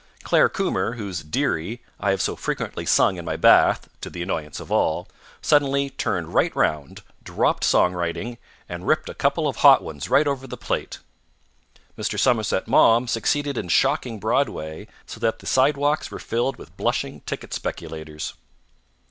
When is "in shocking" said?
13.59-14.19